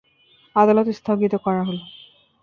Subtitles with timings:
[0.55, 1.83] আদালত স্থগিত করা হলো।